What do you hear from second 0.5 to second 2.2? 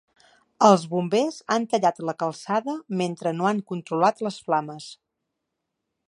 Els bombers han tallat la